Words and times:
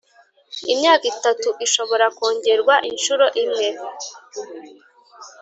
Imyaka 0.73 1.05
itatu 1.13 1.49
ishobora 1.65 2.05
kongerwa 2.17 2.75
inshuro 2.89 3.25
imwe. 3.43 3.67